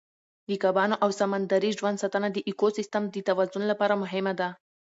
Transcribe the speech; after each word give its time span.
د 0.47 0.49
کبانو 0.63 0.95
او 1.03 1.09
سمندري 1.19 1.71
ژوند 1.77 2.01
ساتنه 2.03 2.27
د 2.31 2.37
ایکوسیستم 2.49 3.03
د 3.09 3.15
توازن 3.27 3.63
لپاره 3.71 3.99
مهمه 4.03 4.33
ده. 4.39 4.49